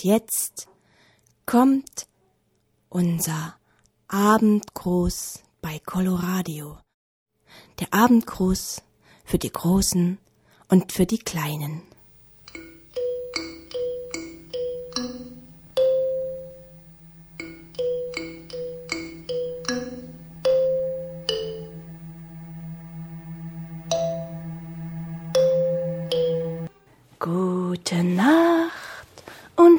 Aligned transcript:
Und 0.00 0.04
jetzt 0.06 0.66
kommt 1.44 2.08
unser 2.88 3.56
Abendgruß 4.08 5.42
bei 5.60 5.78
Coloradio. 5.78 6.78
Der 7.80 7.92
Abendgruß 7.92 8.80
für 9.26 9.36
die 9.36 9.52
Großen 9.52 10.16
und 10.68 10.92
für 10.92 11.04
die 11.04 11.18
Kleinen. 11.18 11.82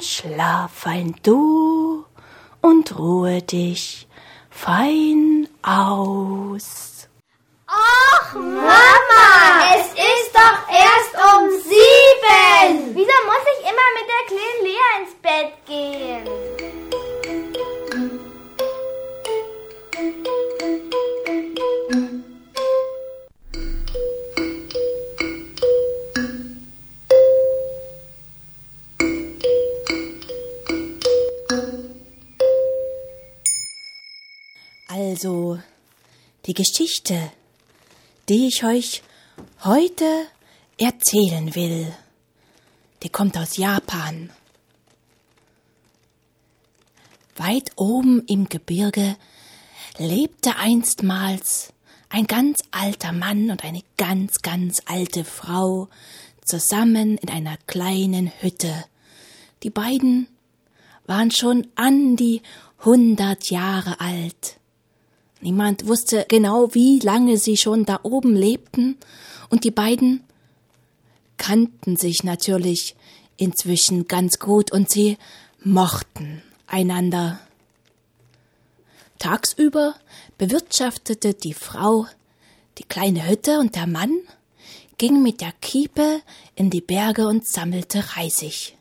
Und 0.00 0.06
schlaf 0.06 0.70
fein 0.72 1.14
du 1.22 2.06
und 2.62 2.98
ruhe 2.98 3.42
dich 3.42 4.08
fein 4.48 5.46
aus. 5.62 7.06
Ach, 7.66 8.34
Mama, 8.34 9.74
es 9.74 9.88
ist 9.88 10.32
doch 10.32 10.58
erst 10.72 11.14
um 11.14 11.50
sieben. 11.50 12.94
Wieso 12.94 13.16
muss 13.26 13.44
ich 13.52 13.60
immer 13.60 13.88
mit 13.98 14.06
der 14.08 14.24
kleinen 14.28 14.64
Lea 14.64 15.02
ins 15.02 15.14
Bett 15.20 15.49
Also, 35.10 35.58
die 36.46 36.54
Geschichte, 36.54 37.32
die 38.28 38.46
ich 38.46 38.62
euch 38.62 39.02
heute 39.64 40.04
erzählen 40.78 41.52
will, 41.56 41.92
die 43.02 43.08
kommt 43.08 43.36
aus 43.36 43.56
Japan. 43.56 44.30
Weit 47.34 47.72
oben 47.74 48.24
im 48.28 48.48
Gebirge 48.48 49.16
lebte 49.98 50.54
einstmals 50.54 51.72
ein 52.08 52.28
ganz 52.28 52.60
alter 52.70 53.10
Mann 53.10 53.50
und 53.50 53.64
eine 53.64 53.82
ganz, 53.96 54.42
ganz 54.42 54.80
alte 54.86 55.24
Frau 55.24 55.88
zusammen 56.44 57.18
in 57.18 57.30
einer 57.30 57.56
kleinen 57.66 58.30
Hütte. 58.40 58.84
Die 59.64 59.70
beiden 59.70 60.28
waren 61.06 61.32
schon 61.32 61.66
an 61.74 62.14
die 62.14 62.42
hundert 62.84 63.50
Jahre 63.50 63.98
alt. 63.98 64.59
Niemand 65.40 65.86
wusste 65.86 66.26
genau, 66.28 66.74
wie 66.74 66.98
lange 66.98 67.38
sie 67.38 67.56
schon 67.56 67.84
da 67.84 68.00
oben 68.02 68.34
lebten, 68.34 68.96
und 69.48 69.64
die 69.64 69.70
beiden 69.70 70.22
kannten 71.38 71.96
sich 71.96 72.22
natürlich 72.22 72.94
inzwischen 73.36 74.06
ganz 74.06 74.38
gut 74.38 74.70
und 74.70 74.90
sie 74.90 75.16
mochten 75.62 76.42
einander. 76.66 77.40
Tagsüber 79.18 79.94
bewirtschaftete 80.38 81.34
die 81.34 81.54
Frau 81.54 82.06
die 82.78 82.84
kleine 82.84 83.28
Hütte 83.28 83.58
und 83.58 83.76
der 83.76 83.86
Mann 83.86 84.16
ging 84.98 85.22
mit 85.22 85.40
der 85.40 85.52
Kiepe 85.60 86.20
in 86.54 86.70
die 86.70 86.80
Berge 86.80 87.26
und 87.26 87.46
sammelte 87.46 88.16
Reisig. 88.16 88.76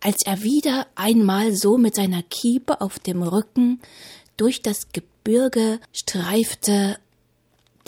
Als 0.00 0.22
er 0.24 0.42
wieder 0.42 0.86
einmal 0.94 1.54
so 1.54 1.78
mit 1.78 1.94
seiner 1.94 2.22
Kiepe 2.22 2.80
auf 2.80 2.98
dem 2.98 3.22
Rücken 3.22 3.80
durch 4.36 4.62
das 4.62 4.88
Gebirge 4.92 5.80
streifte, 5.92 6.98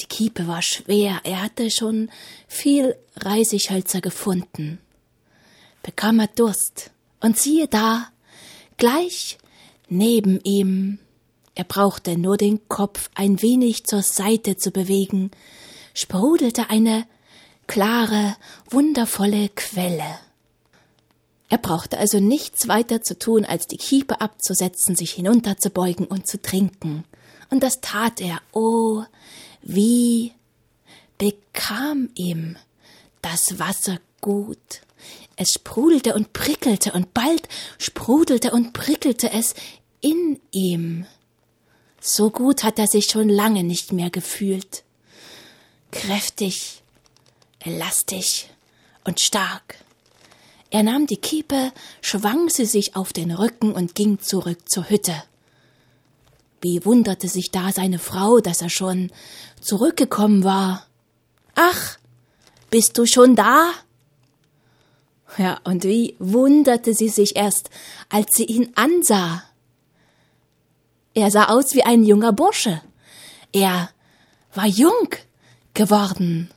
die 0.01 0.07
Kiepe 0.07 0.47
war 0.47 0.63
schwer, 0.63 1.21
er 1.25 1.43
hatte 1.43 1.71
schon 1.71 2.11
viel 2.47 2.97
Reisighölzer 3.17 4.01
gefunden, 4.01 4.79
bekam 5.83 6.21
er 6.21 6.29
Durst, 6.29 6.91
und 7.21 7.37
siehe 7.37 7.67
da, 7.67 8.09
gleich 8.77 9.39
neben 9.89 10.41
ihm, 10.45 10.99
er 11.55 11.65
brauchte 11.65 12.17
nur 12.17 12.37
den 12.37 12.69
Kopf 12.69 13.11
ein 13.15 13.43
wenig 13.43 13.85
zur 13.85 14.03
Seite 14.03 14.57
zu 14.57 14.71
bewegen, 14.71 15.33
sprudelte 15.95 16.71
eine 16.71 17.07
klare, 17.67 18.37
wundervolle 18.71 19.49
Quelle. 19.49 20.21
Er 21.49 21.59
brauchte 21.59 21.99
also 21.99 22.21
nichts 22.21 22.69
weiter 22.69 23.03
zu 23.03 23.19
tun, 23.19 23.45
als 23.45 23.67
die 23.67 23.79
Kiepe 23.79 24.21
abzusetzen, 24.21 24.97
sich 24.97 25.13
hinunterzubeugen 25.13 26.07
und 26.07 26.27
zu 26.27 26.41
trinken. 26.41 27.05
Und 27.51 27.63
das 27.63 27.81
tat 27.81 28.21
er. 28.21 28.41
Oh, 28.53 29.05
wie 29.63 30.35
bekam 31.17 32.11
ihm 32.15 32.57
das 33.23 33.59
Wasser 33.59 33.99
gut. 34.21 34.83
Es 35.37 35.53
sprudelte 35.53 36.15
und 36.15 36.33
prickelte, 36.33 36.93
und 36.93 37.15
bald 37.15 37.49
sprudelte 37.79 38.51
und 38.51 38.73
prickelte 38.73 39.33
es 39.33 39.55
in 40.01 40.41
ihm. 40.51 41.07
So 42.01 42.31
gut 42.31 42.63
hat 42.63 42.79
er 42.79 42.87
sich 42.87 43.07
schon 43.07 43.29
lange 43.29 43.65
nicht 43.65 43.93
mehr 43.93 44.11
gefühlt. 44.11 44.85
Kräftig, 45.91 46.83
elastisch 47.61 48.47
und 49.05 49.21
stark. 49.21 49.77
Er 50.71 50.83
nahm 50.83 51.07
die 51.07 51.17
Kiepe, 51.17 51.73
schwang 52.03 52.51
sie 52.51 52.67
sich 52.67 52.95
auf 52.95 53.13
den 53.13 53.31
Rücken 53.31 53.73
und 53.73 53.95
ging 53.95 54.21
zurück 54.21 54.69
zur 54.69 54.91
Hütte. 54.91 55.15
Wie 56.61 56.85
wunderte 56.85 57.29
sich 57.29 57.51
da 57.51 57.73
seine 57.73 57.99
Frau, 57.99 58.41
dass 58.41 58.61
er 58.61 58.69
schon 58.69 59.11
zurückgekommen 59.61 60.45
war. 60.45 60.87
Ach, 61.55 61.99
bist 62.71 62.99
du 62.99 63.07
schon 63.07 63.35
da? 63.35 63.73
Ja, 65.37 65.61
und 65.65 65.85
wie 65.85 66.17
wunderte 66.19 66.95
sie 66.95 67.09
sich 67.09 67.37
erst, 67.37 67.71
als 68.09 68.37
sie 68.37 68.45
ihn 68.45 68.73
ansah. 68.75 69.45
Er 71.15 71.31
sah 71.31 71.47
aus 71.47 71.75
wie 71.75 71.83
ein 71.83 72.05
junger 72.05 72.33
Bursche. 72.33 72.83
Er 73.53 73.91
war 74.55 74.67
jung 74.67 75.09
geworden 75.75 76.51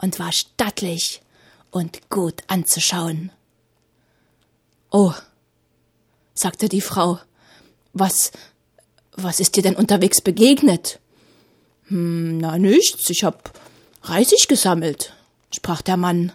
und 0.00 0.18
war 0.18 0.32
stattlich 0.32 1.22
und 1.72 2.08
gut 2.10 2.42
anzuschauen. 2.46 3.32
Oh, 4.92 5.12
sagte 6.34 6.68
die 6.68 6.82
Frau, 6.82 7.18
was, 7.92 8.30
was 9.16 9.40
ist 9.40 9.56
dir 9.56 9.64
denn 9.64 9.74
unterwegs 9.74 10.20
begegnet? 10.20 11.00
Hm, 11.86 12.38
na 12.38 12.58
nichts, 12.58 13.10
ich 13.10 13.24
hab 13.24 13.58
Reisig 14.04 14.48
gesammelt, 14.48 15.14
sprach 15.54 15.80
der 15.80 15.96
Mann. 15.96 16.32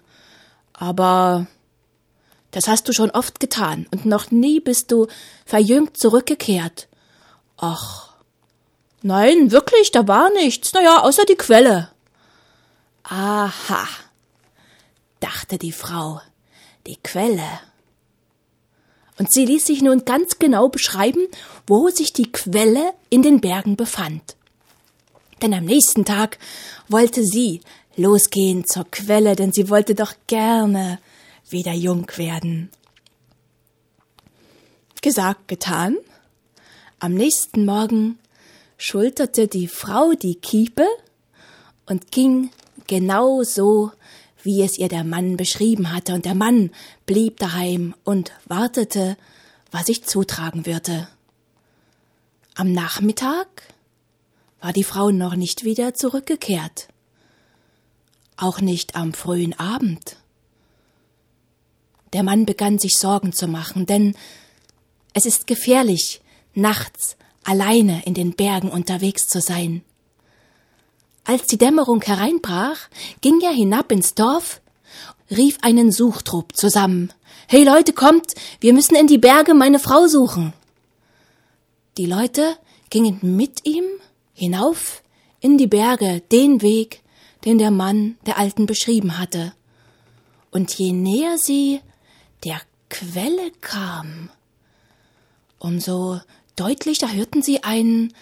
Aber 0.74 1.48
das 2.52 2.68
hast 2.68 2.88
du 2.88 2.94
schon 2.94 3.12
oft 3.12 3.40
getan, 3.40 3.88
und 3.92 4.06
noch 4.06 4.32
nie 4.32 4.60
bist 4.60 4.92
du 4.92 5.08
verjüngt 5.46 5.98
zurückgekehrt. 5.98 6.88
Ach, 7.58 8.14
nein, 9.02 9.52
wirklich, 9.52 9.92
da 9.92 10.08
war 10.08 10.32
nichts, 10.32 10.72
na 10.74 10.82
ja, 10.82 11.04
außer 11.04 11.26
die 11.26 11.36
Quelle. 11.36 11.92
Aha, 13.04 13.88
dachte 15.20 15.58
die 15.58 15.72
Frau, 15.72 16.22
die 16.86 16.98
Quelle. 17.04 17.60
Und 19.18 19.32
sie 19.32 19.46
ließ 19.46 19.66
sich 19.66 19.82
nun 19.82 20.06
ganz 20.06 20.40
genau 20.40 20.70
beschreiben, 20.70 21.28
wo 21.66 21.90
sich 21.90 22.14
die 22.14 22.32
Quelle 22.32 22.94
in 23.10 23.24
den 23.24 23.42
Bergen 23.42 23.76
befand. 23.76 24.36
Denn 25.42 25.54
am 25.54 25.66
nächsten 25.66 26.06
Tag 26.06 26.38
wollte 26.88 27.24
sie 27.24 27.62
losgehen 27.96 28.66
zur 28.66 28.86
Quelle, 28.90 29.36
denn 29.36 29.52
sie 29.52 29.70
wollte 29.70 29.96
doch 29.96 30.14
gerne 30.28 31.00
wieder 31.50 31.74
jung 31.74 32.08
werden. 32.16 32.70
Gesagt, 35.02 35.48
getan. 35.48 35.98
Am 37.00 37.14
nächsten 37.14 37.66
Morgen 37.66 38.20
schulterte 38.78 39.48
die 39.48 39.68
Frau 39.68 40.14
die 40.14 40.36
Kiepe 40.36 40.88
und 41.86 42.12
ging 42.12 42.50
genau 42.88 43.44
so, 43.44 43.92
wie 44.48 44.64
es 44.64 44.78
ihr 44.78 44.88
der 44.88 45.04
Mann 45.04 45.36
beschrieben 45.36 45.92
hatte, 45.92 46.14
und 46.14 46.24
der 46.24 46.34
Mann 46.34 46.72
blieb 47.06 47.38
daheim 47.38 47.94
und 48.06 48.32
wartete, 48.46 49.18
was 49.72 49.88
sich 49.88 50.06
zutragen 50.06 50.66
würde. 50.66 51.10
Am 52.56 52.72
Nachmittag 52.72 53.48
war 54.62 54.72
die 54.72 54.86
Frau 54.86 55.12
noch 55.12 55.36
nicht 55.36 55.66
wieder 55.66 55.96
zurückgekehrt, 55.96 56.88
auch 58.38 58.62
nicht 58.62 58.96
am 58.96 59.14
frühen 59.14 59.54
Abend. 59.60 60.16
Der 62.14 62.24
Mann 62.24 62.46
begann 62.46 62.80
sich 62.80 62.98
Sorgen 62.98 63.34
zu 63.34 63.50
machen, 63.50 63.86
denn 63.86 64.16
es 65.14 65.26
ist 65.26 65.46
gefährlich, 65.46 66.22
nachts 66.54 67.18
alleine 67.44 68.02
in 68.06 68.14
den 68.14 68.34
Bergen 68.34 68.70
unterwegs 68.70 69.28
zu 69.28 69.42
sein. 69.42 69.84
Als 71.28 71.46
die 71.46 71.58
Dämmerung 71.58 72.02
hereinbrach, 72.02 72.78
ging 73.20 73.42
er 73.42 73.52
hinab 73.52 73.92
ins 73.92 74.16
Dorf 74.16 74.62
rief 75.30 75.58
einen 75.62 75.92
Suchtrupp 75.92 76.56
zusammen. 76.56 77.12
Hey 77.50 77.66
Leute, 77.66 77.92
kommt, 77.92 78.34
wir 78.62 78.72
müssen 78.72 78.96
in 78.96 79.08
die 79.08 79.18
Berge 79.18 79.54
meine 79.54 79.80
Frau 79.80 80.08
suchen. 80.08 80.54
Die 81.98 82.06
Leute 82.06 82.56
gingen 82.90 83.20
mit 83.22 83.66
ihm 83.66 83.84
hinauf 84.34 85.04
in 85.42 85.58
die 85.58 85.68
Berge, 85.68 86.22
den 86.32 86.62
Weg, 86.62 87.02
den 87.44 87.58
der 87.58 87.72
Mann 87.72 88.16
der 88.26 88.38
Alten 88.38 88.66
beschrieben 88.66 89.18
hatte. 89.18 89.52
Und 90.50 90.74
je 90.76 90.94
näher 90.94 91.38
sie 91.38 91.82
der 92.46 92.62
Quelle 92.90 93.52
kam, 93.60 94.30
umso 95.60 96.22
deutlicher 96.56 97.12
hörten 97.12 97.42
sie 97.42 97.66
ein 97.66 98.14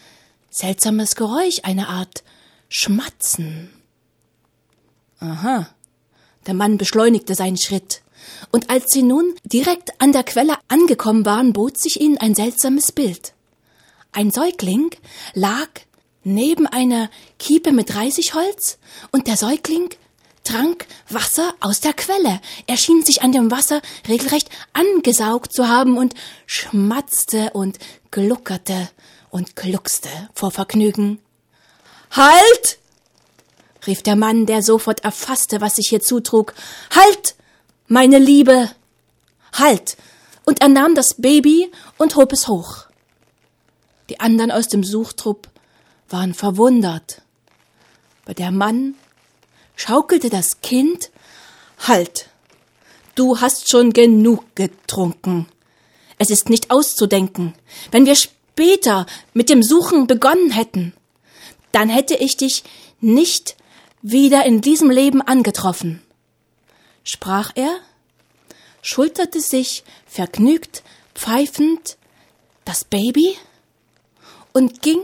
seltsames 0.50 1.16
Geräusch, 1.16 1.60
eine 1.62 1.88
Art 1.88 2.24
Schmatzen. 2.70 3.70
Aha. 5.20 5.70
Der 6.48 6.54
Mann 6.54 6.78
beschleunigte 6.78 7.36
seinen 7.36 7.58
Schritt. 7.58 8.02
Und 8.52 8.70
als 8.70 8.92
sie 8.92 9.04
nun 9.04 9.34
direkt 9.44 10.00
an 10.02 10.12
der 10.12 10.24
Quelle 10.24 10.56
angekommen 10.68 11.26
waren, 11.26 11.54
bot 11.54 11.78
sich 11.78 12.02
ihnen 12.02 12.18
ein 12.18 12.36
seltsames 12.36 12.92
Bild. 12.92 13.34
Ein 14.12 14.32
Säugling 14.32 14.92
lag 15.34 15.68
neben 16.24 16.68
einer 16.68 17.10
Kiepe 17.38 17.72
mit 17.72 17.96
Reisigholz 17.96 18.78
und 19.12 19.28
der 19.28 19.38
Säugling 19.38 19.90
trank 20.44 20.86
Wasser 21.10 21.54
aus 21.60 21.82
der 21.82 21.94
Quelle. 21.94 22.40
Er 22.68 22.78
schien 22.78 23.04
sich 23.04 23.22
an 23.22 23.32
dem 23.32 23.52
Wasser 23.52 23.82
regelrecht 24.08 24.50
angesaugt 24.74 25.54
zu 25.54 25.68
haben 25.68 25.98
und 25.98 26.14
schmatzte 26.46 27.52
und 27.52 27.78
gluckerte 28.12 28.90
und 29.30 29.56
gluckste 29.56 30.10
vor 30.34 30.52
Vergnügen. 30.52 31.20
Halt! 32.12 32.80
rief 33.88 34.02
der 34.02 34.16
Mann, 34.16 34.46
der 34.46 34.64
sofort 34.64 35.04
erfasste, 35.04 35.62
was 35.62 35.76
sich 35.76 35.90
hier 35.90 36.02
zutrug. 36.02 36.54
Halt, 36.92 37.36
meine 37.88 38.18
Liebe! 38.18 38.72
Halt! 39.54 39.98
Und 40.44 40.62
er 40.62 40.70
nahm 40.70 40.96
das 40.96 41.16
Baby 41.16 41.72
und 41.98 42.16
hob 42.16 42.32
es 42.32 42.48
hoch. 42.48 42.86
Die 44.10 44.20
anderen 44.20 44.52
aus 44.52 44.68
dem 44.68 44.84
Suchtrupp 44.84 45.50
waren 46.10 46.34
verwundert. 46.34 47.22
Aber 48.24 48.34
der 48.34 48.52
Mann 48.52 48.96
schaukelte 49.76 50.30
das 50.30 50.62
Kind. 50.62 51.10
Halt! 51.80 52.30
Du 53.16 53.40
hast 53.40 53.70
schon 53.70 53.94
genug 53.94 54.44
getrunken. 54.56 55.48
Es 56.18 56.30
ist 56.30 56.50
nicht 56.50 56.70
auszudenken. 56.70 57.54
Wenn 57.92 58.06
wir 58.06 58.16
später 58.16 59.06
mit 59.34 59.50
dem 59.50 59.64
Suchen 59.64 60.06
begonnen 60.06 60.52
hätten, 60.52 60.94
dann 61.76 61.90
hätte 61.90 62.16
ich 62.16 62.38
dich 62.38 62.64
nicht 63.02 63.58
wieder 64.02 64.46
in 64.46 64.62
diesem 64.62 64.90
Leben 64.90 65.22
angetroffen, 65.22 66.02
sprach 67.04 67.52
er, 67.56 67.82
schulterte 68.82 69.42
sich 69.42 69.84
vergnügt, 70.06 70.84
pfeifend 71.16 71.98
das 72.64 72.86
Baby 72.86 73.36
und 74.54 74.82
ging 74.82 75.02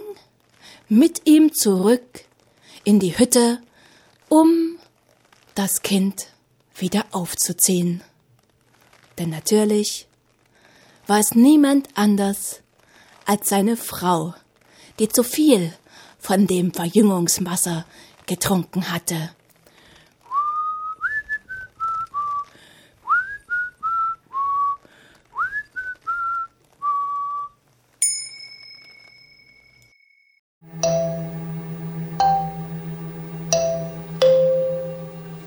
mit 0.88 1.28
ihm 1.28 1.54
zurück 1.54 2.24
in 2.86 3.02
die 3.02 3.18
Hütte, 3.20 3.62
um 4.30 4.78
das 5.56 5.82
Kind 5.82 6.28
wieder 6.78 7.04
aufzuziehen. 7.12 8.02
Denn 9.20 9.30
natürlich 9.30 10.08
war 11.06 11.20
es 11.20 11.36
niemand 11.36 11.90
anders 11.96 12.62
als 13.26 13.50
seine 13.50 13.76
Frau, 13.76 14.34
die 15.00 15.10
zu 15.10 15.24
viel 15.24 15.74
von 16.22 16.48
dem 16.48 16.72
Verjüngungswasser 16.72 17.86
getrunken 18.28 18.92
hatte. 18.92 19.32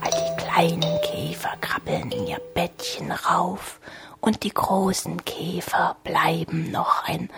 Die 0.06 0.36
kleinen 0.36 1.00
Käfer 1.02 1.56
krabbeln 1.60 2.10
in 2.10 2.26
ihr 2.26 2.40
Bettchen 2.54 3.12
rauf 3.12 3.80
und 4.20 4.42
die 4.42 4.52
großen 4.52 5.24
Käfer 5.24 5.96
bleiben 6.02 6.70
noch 6.70 7.04
ein 7.04 7.30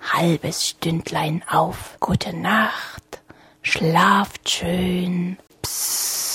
halbes 0.00 0.68
Stündlein 0.68 1.42
auf. 1.48 1.96
Gute 2.00 2.36
Nacht. 2.36 3.20
Schlaft 3.62 4.48
schön. 4.48 5.38
Psst. 5.62 6.29